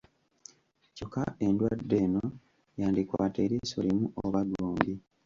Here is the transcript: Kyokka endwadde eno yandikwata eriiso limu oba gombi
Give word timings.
Kyokka 0.95 1.23
endwadde 1.45 1.95
eno 2.05 2.23
yandikwata 2.79 3.37
eriiso 3.45 3.77
limu 3.85 4.05
oba 4.23 4.41
gombi 4.51 4.93